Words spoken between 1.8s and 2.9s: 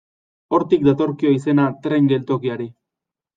tren geltokiari.